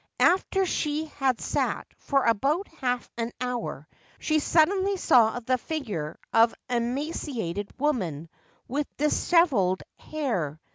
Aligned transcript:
After 0.19 0.65
she 0.65 1.05
had 1.05 1.39
sat 1.39 1.85
for 1.99 2.23
about 2.23 2.67
half 2.67 3.07
an 3.17 3.31
hour 3.39 3.87
she 4.17 4.39
suddenly 4.39 4.97
saw 4.97 5.39
the 5.39 5.59
figure 5.59 6.17
of 6.33 6.55
an 6.69 6.85
emaciated 6.97 7.69
woman 7.77 8.27
with 8.67 8.87
dishevelled 8.97 9.83
hair. 9.99 10.59